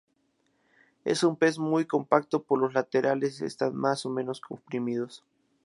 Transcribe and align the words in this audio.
Es 1.05 1.23
un 1.23 1.35
pez 1.35 1.59
muy 1.59 1.85
compacto 1.85 2.41
pero 2.41 2.61
los 2.61 2.73
laterales 2.73 3.39
están 3.39 3.75
más 3.75 4.03
o 4.03 4.09
menos 4.09 4.41
comprimidos. 4.41 5.23